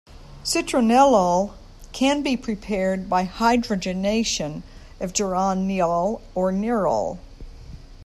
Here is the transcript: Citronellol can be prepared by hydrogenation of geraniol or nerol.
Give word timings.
Citronellol 0.43 1.53
can 1.91 2.23
be 2.23 2.35
prepared 2.35 3.07
by 3.07 3.23
hydrogenation 3.27 4.63
of 4.99 5.13
geraniol 5.13 6.21
or 6.33 6.51
nerol. 6.51 7.19